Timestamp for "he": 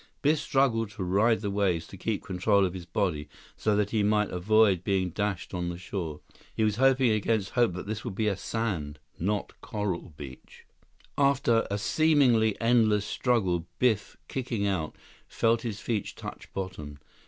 3.91-4.01, 6.55-6.63